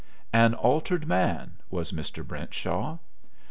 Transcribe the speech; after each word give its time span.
An 0.33 0.55
altered 0.55 1.07
man 1.07 1.57
was 1.69 1.91
Mr. 1.91 2.25
Brentshaw. 2.25 2.97